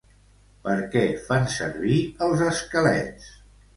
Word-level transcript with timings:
Per 0.63 0.77
què 0.95 1.03
fan 1.27 1.45
servir 1.57 1.99
els 2.29 2.43
esquelets? 2.47 3.29